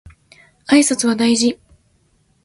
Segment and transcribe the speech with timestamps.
[0.65, 1.59] 挨拶は大事